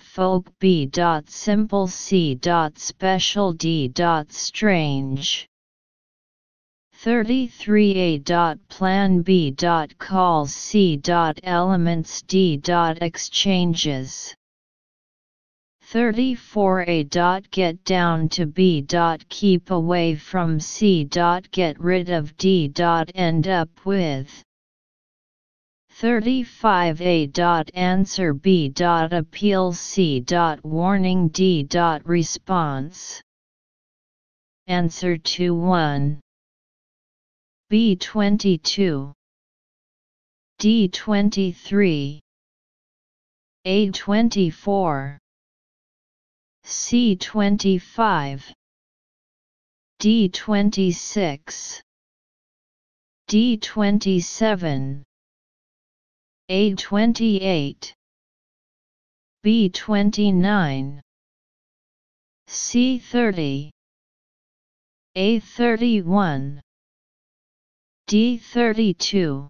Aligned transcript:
Folk 0.00 0.50
B. 0.58 0.86
dot 0.86 1.30
Simple 1.30 1.86
C. 1.86 2.34
dot 2.34 2.80
Special 2.80 3.52
D. 3.52 3.86
dot 3.86 4.32
Strange 4.32 5.46
33a. 7.00 8.24
dot 8.24 8.58
Plan 8.68 9.22
B. 9.22 9.52
dot 9.52 9.96
Calls 9.98 10.52
C. 10.52 10.96
dot 10.96 11.38
Elements 11.44 12.22
D. 12.22 12.56
dot 12.56 12.98
Exchanges 13.00 14.34
34a. 15.92 17.08
dot 17.08 17.48
Get 17.52 17.84
down 17.84 18.28
to 18.30 18.46
B. 18.46 18.80
dot 18.80 19.28
Keep 19.28 19.70
away 19.70 20.16
from 20.16 20.58
C. 20.58 21.04
dot 21.04 21.48
Get 21.52 21.78
rid 21.78 22.08
of 22.08 22.36
D. 22.36 22.66
dot 22.66 23.12
End 23.14 23.46
up 23.46 23.68
with 23.84 24.42
35a. 25.98 27.70
Answer 27.72 28.34
B. 28.34 28.70
Appeal 28.76 29.72
C. 29.72 30.22
Warning 30.62 31.28
D. 31.28 31.66
Response 32.04 33.22
Answer 34.66 35.16
to 35.16 35.54
1 35.54 36.20
B22 37.72 39.12
D23 40.60 42.18
A24 43.66 45.18
C25 46.66 48.52
D26 50.02 51.80
D27 53.30 55.05
A28 56.50 57.92
B29 59.44 61.00
C30 62.48 63.70
A31 65.16 66.60
D32 68.08 69.48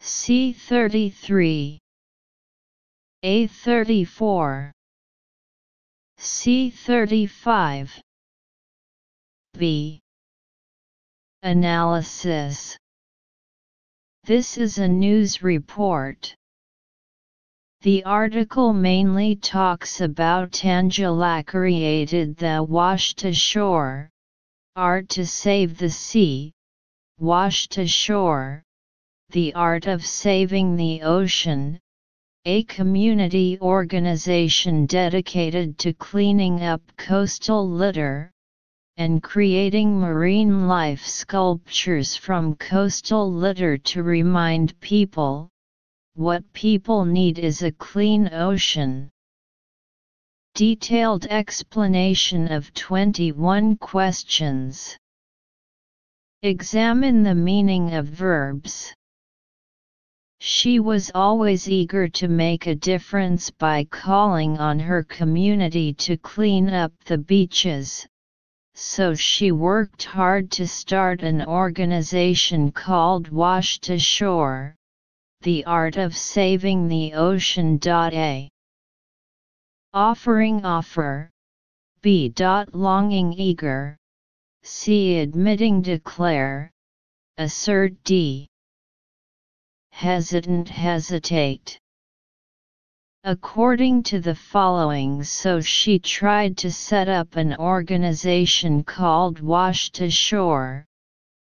C33 0.00 1.78
A34 3.24 4.70
C35 6.18 8.00
B. 9.58 10.00
Analysis 11.42 12.78
This 14.24 14.56
is 14.56 14.78
a 14.78 14.86
news 14.86 15.42
report. 15.42 16.36
The 17.80 18.04
article 18.04 18.72
mainly 18.72 19.34
talks 19.34 20.00
about 20.00 20.52
Tangela 20.52 21.44
created 21.44 22.36
the 22.36 22.62
washed 22.62 23.24
ashore, 23.24 24.10
art 24.76 25.08
to 25.08 25.26
save 25.26 25.76
the 25.76 25.90
sea, 25.90 26.52
washed 27.18 27.78
ashore, 27.78 28.62
the 29.30 29.54
art 29.54 29.88
of 29.88 30.06
saving 30.06 30.76
the 30.76 31.02
ocean, 31.02 31.80
a 32.44 32.62
community 32.62 33.58
organization 33.60 34.86
dedicated 34.86 35.78
to 35.78 35.92
cleaning 35.94 36.62
up 36.62 36.80
coastal 36.96 37.68
litter, 37.68 38.30
and 38.96 39.22
creating 39.22 39.98
marine 39.98 40.68
life 40.68 41.04
sculptures 41.04 42.14
from 42.16 42.54
coastal 42.56 43.32
litter 43.32 43.78
to 43.78 44.02
remind 44.02 44.78
people, 44.80 45.48
what 46.14 46.52
people 46.52 47.04
need 47.04 47.38
is 47.38 47.62
a 47.62 47.72
clean 47.72 48.28
ocean. 48.34 49.10
Detailed 50.54 51.24
explanation 51.26 52.52
of 52.52 52.74
21 52.74 53.76
questions. 53.78 54.98
Examine 56.42 57.22
the 57.22 57.34
meaning 57.34 57.94
of 57.94 58.06
verbs. 58.06 58.92
She 60.40 60.80
was 60.80 61.10
always 61.14 61.70
eager 61.70 62.08
to 62.08 62.26
make 62.26 62.66
a 62.66 62.74
difference 62.74 63.48
by 63.48 63.84
calling 63.84 64.58
on 64.58 64.80
her 64.80 65.04
community 65.04 65.94
to 65.94 66.16
clean 66.16 66.68
up 66.68 66.92
the 67.04 67.16
beaches, 67.16 68.06
so 68.74 69.14
she 69.14 69.52
worked 69.52 70.04
hard 70.04 70.50
to 70.50 70.66
start 70.66 71.22
an 71.22 71.42
organization 71.44 72.72
called 72.72 73.28
Washed 73.28 73.90
Ashore, 73.90 74.76
the 75.42 75.64
art 75.64 75.96
of 75.96 76.16
saving 76.16 76.88
the 76.88 77.12
ocean. 77.12 77.78
A 77.86 78.48
offering 79.92 80.64
offer, 80.64 81.30
B. 82.00 82.32
Longing 82.72 83.32
eager, 83.34 83.98
C. 84.62 85.18
Admitting 85.18 85.82
declare, 85.82 86.70
assert 87.36 87.92
D. 88.04 88.48
Hesitant 89.90 90.68
hesitate. 90.68 91.78
According 93.24 94.02
to 94.04 94.18
the 94.18 94.34
following 94.34 95.22
so 95.22 95.60
she 95.60 96.00
tried 96.00 96.56
to 96.56 96.72
set 96.72 97.08
up 97.08 97.36
an 97.36 97.54
organization 97.54 98.82
called 98.82 99.38
Washed 99.38 100.00
Ashore, 100.00 100.86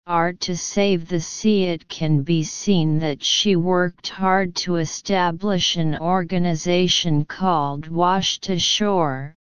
Art 0.07 0.39
to 0.39 0.57
Save 0.57 1.07
the 1.07 1.19
Sea 1.19 1.65
It 1.65 1.87
can 1.87 2.23
be 2.23 2.41
seen 2.43 2.97
that 2.97 3.21
she 3.21 3.55
worked 3.55 4.09
hard 4.09 4.55
to 4.55 4.77
establish 4.77 5.75
an 5.75 5.99
organization 5.99 7.25
called 7.25 7.89
Washed 7.89 8.49
Ashore, 8.49 9.35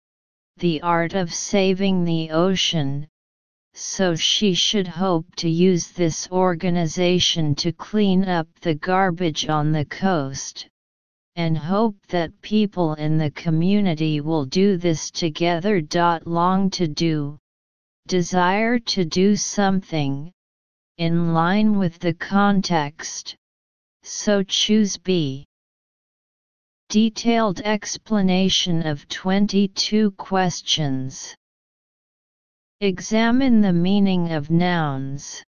the 0.57 0.81
art 0.81 1.13
of 1.13 1.31
saving 1.31 2.03
the 2.03 2.31
ocean, 2.31 3.07
so 3.75 4.15
she 4.15 4.55
should 4.55 4.87
hope 4.87 5.27
to 5.35 5.49
use 5.49 5.91
this 5.91 6.27
organization 6.31 7.53
to 7.55 7.71
clean 7.71 8.23
up 8.23 8.47
the 8.61 8.73
garbage 8.73 9.47
on 9.47 9.71
the 9.71 9.85
coast, 9.85 10.67
and 11.35 11.57
hope 11.57 11.95
that 12.07 12.41
people 12.41 12.93
in 12.95 13.17
the 13.17 13.31
community 13.31 14.21
will 14.21 14.45
do 14.45 14.77
this 14.77 15.09
together. 15.09 15.81
Long 16.25 16.69
to 16.71 16.87
do, 16.87 17.39
desire 18.07 18.79
to 18.79 19.05
do 19.05 19.35
something, 19.35 20.31
in 20.97 21.33
line 21.33 21.79
with 21.79 21.97
the 21.99 22.13
context, 22.13 23.35
so 24.03 24.43
choose 24.43 24.97
B. 24.97 25.45
Detailed 26.89 27.61
explanation 27.61 28.85
of 28.85 29.07
22 29.07 30.11
questions. 30.11 31.35
Examine 32.81 33.61
the 33.61 33.73
meaning 33.73 34.33
of 34.33 34.51
nouns. 34.51 35.43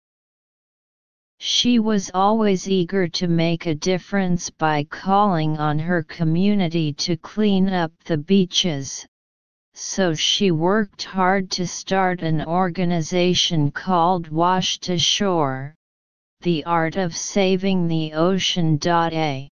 She 1.46 1.78
was 1.78 2.10
always 2.14 2.70
eager 2.70 3.10
to 3.10 3.28
make 3.28 3.66
a 3.66 3.76
difference 3.76 4.50
by 4.50 4.86
calling 4.86 5.58
on 5.58 5.78
her 5.78 6.02
community 6.02 6.94
to 6.94 7.18
clean 7.18 7.68
up 7.68 7.92
the 8.06 8.16
beaches, 8.16 9.06
so 9.74 10.14
she 10.14 10.52
worked 10.52 11.04
hard 11.04 11.52
to 11.52 11.68
start 11.68 12.22
an 12.22 12.46
organization 12.46 13.72
called 13.72 14.30
Washed 14.30 14.88
Ashore, 14.88 15.76
the 16.40 16.64
art 16.64 16.96
of 16.96 17.14
saving 17.14 17.90
the 17.90 18.14
ocean. 18.14 18.80
A. 18.86 19.50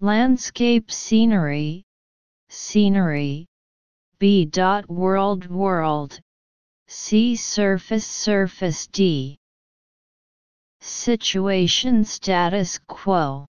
Landscape 0.00 0.90
scenery, 0.90 1.84
scenery, 2.48 3.46
B. 4.18 4.50
World 4.88 5.46
World, 5.48 6.18
Sea 6.88 7.36
surface 7.36 8.04
surface 8.04 8.88
D. 8.88 9.39
Situation 10.80 12.04
status 12.04 12.78
quo. 12.86 13.46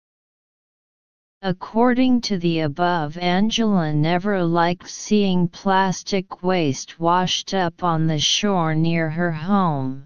According 1.41 2.21
to 2.21 2.37
the 2.37 2.59
above 2.59 3.17
Angela 3.17 3.93
never 3.93 4.43
liked 4.43 4.89
seeing 4.89 5.47
plastic 5.47 6.43
waste 6.43 6.99
washed 6.99 7.53
up 7.53 7.83
on 7.83 8.07
the 8.07 8.19
shore 8.19 8.75
near 8.75 9.09
her 9.09 9.31
home 9.31 10.05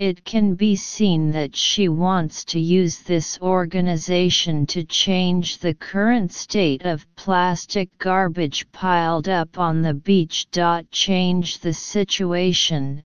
it 0.00 0.24
can 0.24 0.54
be 0.54 0.74
seen 0.74 1.30
that 1.30 1.54
she 1.54 1.86
wants 1.86 2.42
to 2.42 2.58
use 2.58 3.00
this 3.00 3.38
organization 3.42 4.64
to 4.64 4.82
change 4.82 5.58
the 5.58 5.74
current 5.74 6.32
state 6.32 6.86
of 6.86 7.06
plastic 7.16 7.90
garbage 7.98 8.64
piled 8.72 9.28
up 9.28 9.58
on 9.58 9.82
the 9.82 9.92
beach. 9.92 10.46
Change 10.90 11.58
the 11.58 11.74
situation. 11.74 13.02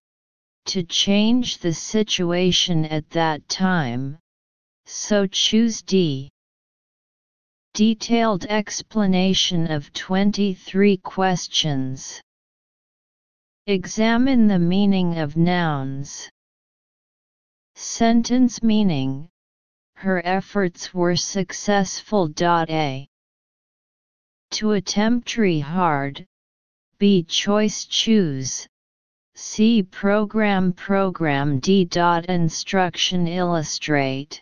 To 0.65 0.83
change 0.83 1.59
the 1.59 1.73
situation 1.73 2.85
at 2.85 3.09
that 3.11 3.47
time, 3.47 4.17
so 4.85 5.27
choose 5.27 5.81
D. 5.81 6.29
Detailed 7.73 8.45
explanation 8.45 9.71
of 9.71 9.93
23 9.93 10.97
questions. 10.97 12.21
Examine 13.67 14.47
the 14.47 14.59
meaning 14.59 15.19
of 15.19 15.37
nouns. 15.37 16.29
Sentence 17.75 18.63
meaning 18.63 19.29
her 19.95 20.25
efforts 20.25 20.93
were 20.93 21.15
successful. 21.15 22.31
A. 22.39 23.07
To 24.51 24.71
attempt 24.71 25.27
try 25.27 25.59
hard, 25.59 26.25
B. 26.97 27.23
Choice 27.23 27.85
choose, 27.85 28.67
C. 29.37 29.83
Program 29.83 30.71
program 30.71 31.59
D. 31.59 31.85
Instruction 31.93 33.27
illustrate 33.27 34.41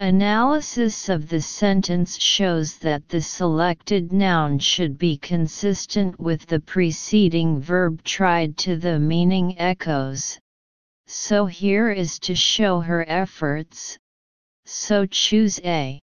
Analysis 0.00 1.08
of 1.08 1.30
the 1.30 1.40
sentence 1.40 2.18
shows 2.18 2.76
that 2.80 3.08
the 3.08 3.22
selected 3.22 4.12
noun 4.12 4.58
should 4.58 4.98
be 4.98 5.16
consistent 5.16 6.20
with 6.20 6.44
the 6.44 6.60
preceding 6.60 7.58
verb 7.58 8.04
tried 8.04 8.58
to 8.58 8.76
the 8.76 8.98
meaning 8.98 9.58
echoes. 9.58 10.38
So 11.06 11.46
here 11.46 11.90
is 11.90 12.18
to 12.20 12.34
show 12.34 12.80
her 12.80 13.02
efforts. 13.08 13.96
So 14.66 15.06
choose 15.06 15.58
A. 15.64 15.98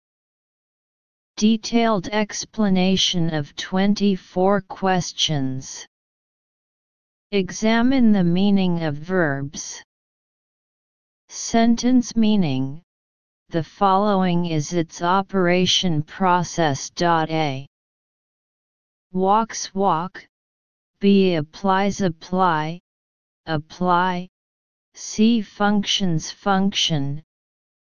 Detailed 1.37 2.07
explanation 2.09 3.33
of 3.33 3.57
24 3.57 4.61
questions. 4.61 5.87
Examine 7.33 8.11
the 8.11 8.25
meaning 8.25 8.83
of 8.83 8.97
verbs. 8.97 9.85
Sentence 11.29 12.17
meaning 12.17 12.83
the 13.51 13.63
following 13.63 14.47
is 14.47 14.73
its 14.73 15.01
operation 15.01 16.03
process. 16.03 16.91
A. 17.01 17.69
Walks 19.13 19.73
walk, 19.73 20.27
B 20.99 21.37
applies 21.37 22.01
apply, 22.01 22.81
apply, 23.47 24.29
C 24.95 25.41
functions 25.41 26.33
function, 26.33 27.23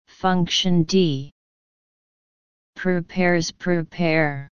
function 0.06 0.82
D. 0.82 1.32
Prepares 2.76 3.50
prepare. 3.50 4.50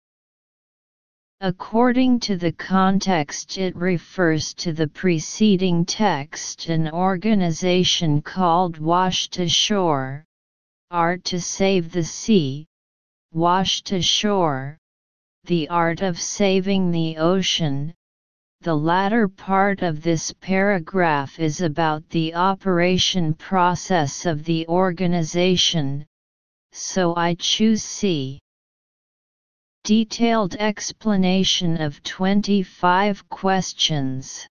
According 1.45 2.21
to 2.21 2.37
the 2.37 2.51
context 2.51 3.59
it 3.59 3.75
refers 3.75 4.51
to 4.55 4.73
the 4.73 4.87
preceding 4.87 5.85
text 5.85 6.69
an 6.69 6.89
organization 6.89 8.23
called 8.23 8.79
Washed 8.79 9.37
Ashore, 9.37 10.25
art 10.89 11.23
to 11.25 11.39
save 11.39 11.91
the 11.91 12.03
sea, 12.03 12.65
washed 13.31 13.91
ashore, 13.91 14.79
the 15.43 15.69
art 15.69 16.01
of 16.01 16.19
saving 16.19 16.89
the 16.89 17.17
ocean. 17.17 17.93
The 18.61 18.75
latter 18.75 19.27
part 19.27 19.83
of 19.83 20.01
this 20.01 20.33
paragraph 20.41 21.39
is 21.39 21.61
about 21.61 22.09
the 22.09 22.33
operation 22.33 23.35
process 23.35 24.25
of 24.25 24.45
the 24.45 24.67
organization, 24.67 26.07
so 26.71 27.15
I 27.15 27.35
choose 27.35 27.83
C. 27.83 28.41
Detailed 29.85 30.55
explanation 30.55 31.79
of 31.79 32.01
25 32.01 33.29
questions. 33.29 34.47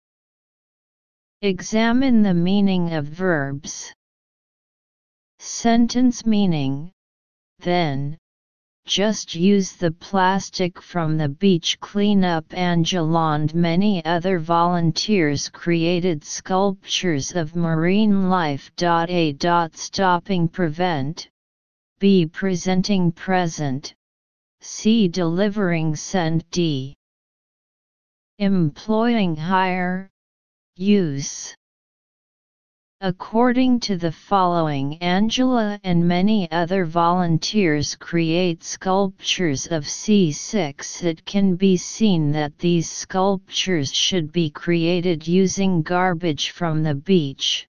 Examine 1.43 2.23
the 2.23 2.33
meaning 2.33 2.93
of 2.93 3.07
verbs. 3.07 3.93
Sentence 5.41 6.25
meaning, 6.25 6.93
then, 7.59 8.17
just 8.87 9.35
use 9.35 9.73
the 9.73 9.91
plastic 9.91 10.81
from 10.81 11.19
the 11.19 11.29
beach 11.29 11.81
cleanup 11.81 12.45
Angela 12.57 13.35
and 13.35 13.53
many 13.57 14.05
other 14.05 14.39
volunteers 14.39 15.49
created 15.49 16.23
sculptures 16.23 17.33
of 17.33 17.57
marine 17.57 18.31
life. 18.31 18.71
A. 18.81 19.35
Stopping 19.73 20.47
prevent, 20.47 21.29
B. 21.99 22.25
Presenting 22.25 23.11
present, 23.11 23.97
C. 24.67 25.09
Delivering 25.09 25.95
send 25.95 26.51
D. 26.51 26.95
Employing 28.39 29.37
hire, 29.37 30.09
use. 30.75 31.55
According 33.03 33.81
to 33.81 33.99
the 33.99 34.11
following 34.11 34.97
Angela 35.03 35.79
and 35.85 36.09
many 36.09 36.51
other 36.51 36.87
volunteers 36.87 37.95
create 37.95 38.65
sculptures 38.65 39.67
of 39.67 39.85
C6 39.85 41.05
it 41.05 41.27
can 41.27 41.57
be 41.57 41.77
seen 41.77 42.33
that 42.33 42.59
these 42.59 42.91
sculptures 42.91 43.93
should 43.93 44.33
be 44.33 44.49
created 44.49 45.29
using 45.29 45.83
garbage 45.83 46.49
from 46.49 46.83
the 46.83 46.95
beach. 46.95 47.69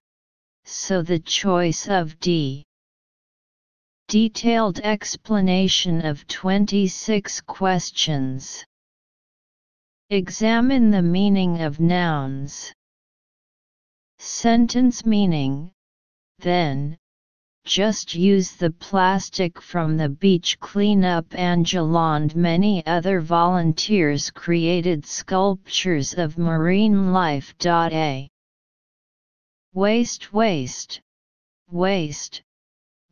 So 0.64 1.02
the 1.02 1.18
choice 1.18 1.90
of 1.90 2.18
D. 2.20 2.65
Detailed 4.08 4.78
explanation 4.80 6.06
of 6.06 6.26
26 6.28 7.40
questions. 7.40 8.64
Examine 10.10 10.92
the 10.92 11.02
meaning 11.02 11.60
of 11.62 11.80
nouns. 11.80 12.72
Sentence 14.18 15.04
meaning, 15.04 15.72
then, 16.38 16.96
just 17.64 18.14
use 18.14 18.52
the 18.52 18.70
plastic 18.70 19.60
from 19.60 19.96
the 19.96 20.08
beach 20.08 20.60
cleanup 20.60 21.26
Angela 21.34 22.14
and 22.14 22.36
many 22.36 22.86
other 22.86 23.20
volunteers 23.20 24.30
created 24.30 25.04
sculptures 25.04 26.14
of 26.14 26.38
marine 26.38 27.12
life. 27.12 27.52
A. 27.64 28.28
Waste 29.74 30.32
waste, 30.32 31.00
waste, 31.68 32.42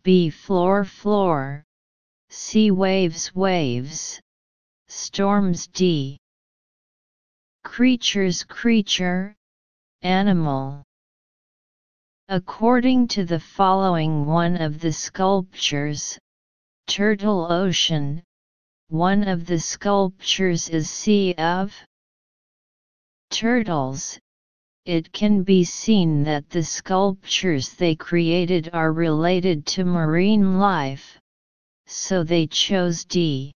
B 0.05 0.29
floor 0.29 0.85
floor, 0.85 1.65
C 2.29 2.71
waves 2.71 3.35
waves, 3.35 4.21
storms 4.87 5.67
D. 5.69 6.19
Creatures 7.63 8.45
creature, 8.45 9.35
animal. 10.03 10.85
According 12.29 13.09
to 13.17 13.25
the 13.25 13.41
following 13.41 14.27
one 14.27 14.61
of 14.61 14.79
the 14.79 14.93
sculptures, 14.93 16.19
Turtle 16.87 17.51
Ocean, 17.51 18.23
one 18.89 19.27
of 19.27 19.47
the 19.47 19.59
sculptures 19.59 20.69
is 20.69 20.91
Sea 20.91 21.33
of 21.39 21.75
Turtles. 23.31 24.19
It 24.87 25.13
can 25.13 25.45
be 25.45 25.65
seen 25.65 26.25
that 26.25 26.51
the 26.51 26.63
sculptures 26.63 27.71
they 27.71 27.95
created 27.95 28.69
are 28.75 28.93
related 28.93 29.65
to 29.67 29.85
marine 29.85 30.59
life, 30.59 31.19
so 31.87 32.23
they 32.23 32.47
chose 32.47 33.05
D. 33.07 33.53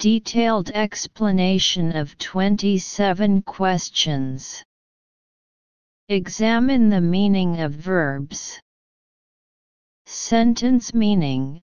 Detailed 0.00 0.70
explanation 0.70 1.96
of 1.96 2.18
27 2.18 3.42
questions. 3.42 4.64
Examine 6.08 6.88
the 6.88 7.00
meaning 7.00 7.60
of 7.60 7.72
verbs. 7.72 8.60
Sentence 10.06 10.92
meaning 10.94 11.62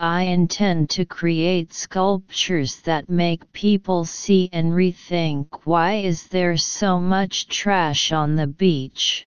I 0.00 0.22
intend 0.22 0.90
to 0.90 1.04
create 1.04 1.72
sculptures 1.72 2.80
that 2.82 3.10
make 3.10 3.52
people 3.52 4.04
see 4.04 4.48
and 4.52 4.72
rethink 4.72 5.48
why 5.64 5.94
is 5.94 6.28
there 6.28 6.56
so 6.56 7.00
much 7.00 7.48
trash 7.48 8.12
on 8.12 8.36
the 8.36 8.46
beach. 8.46 9.26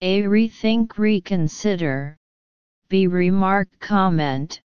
A. 0.00 0.22
Rethink 0.22 0.98
reconsider. 0.98 2.16
B. 2.88 3.06
Remark 3.06 3.68
comment. 3.78 4.60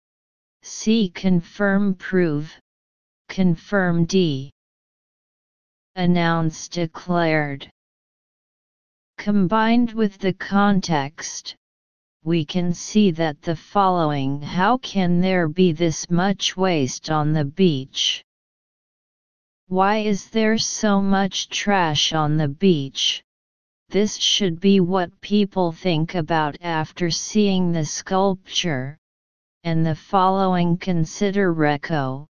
C. 0.64 1.10
Confirm 1.10 1.94
prove. 1.94 2.52
Confirm 3.30 4.06
D. 4.06 4.52
Announce 5.96 6.70
declared. 6.70 7.70
Combined 9.20 9.94
with 9.94 10.18
the 10.18 10.34
context, 10.34 11.56
we 12.25 12.44
can 12.44 12.74
see 12.74 13.12
that 13.12 13.39
the 13.44 13.55
following 13.55 14.41
How 14.41 14.79
can 14.79 15.22
there 15.22 15.48
be 15.48 15.72
this 15.74 16.10
much 16.10 16.58
waste 16.58 17.12
on 17.12 17.34
the 17.34 17.46
beach? 17.46 18.24
Why 19.67 19.98
is 19.98 20.32
there 20.32 20.58
so 20.58 21.00
much 21.01 21.50
trash 21.50 22.13
on 22.13 22.38
the 22.38 22.48
beach? 22.48 23.24
This 23.89 24.17
should 24.17 24.60
be 24.60 24.79
what 24.79 25.22
people 25.22 25.72
think 25.72 26.15
about 26.15 26.58
after 26.62 27.12
seeing 27.12 27.72
the 27.72 27.86
sculpture. 27.86 28.98
And 29.63 29.86
the 29.86 29.96
following 29.96 30.77
consider 30.77 31.53
reco. 31.53 32.25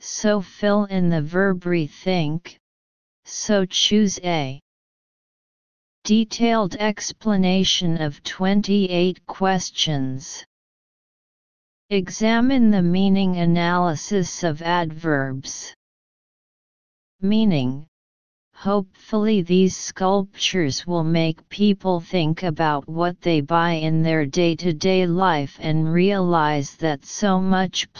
So 0.00 0.42
fill 0.42 0.84
in 0.84 1.08
the 1.08 1.22
verb 1.22 1.62
rethink. 1.62 2.56
So 3.24 3.64
choose 3.64 4.18
A. 4.22 4.60
Detailed 6.04 6.74
explanation 6.76 8.02
of 8.02 8.24
28 8.24 9.24
questions. 9.26 10.44
Examine 11.90 12.72
the 12.72 12.82
meaning 12.82 13.36
analysis 13.36 14.42
of 14.42 14.62
adverbs. 14.62 15.76
Meaning 17.20 17.86
Hopefully 18.62 19.42
these 19.42 19.76
sculptures 19.76 20.86
will 20.86 21.04
make 21.04 21.48
people 21.48 22.00
think 22.00 22.42
about 22.42 22.88
what 22.88 23.20
they 23.20 23.40
buy 23.40 23.72
in 23.72 24.02
their 24.02 24.24
day-to-day 24.24 25.06
life 25.06 25.58
and 25.60 25.92
realize 25.92 26.76
that 26.76 27.04
so 27.04 27.40
much 27.40 27.92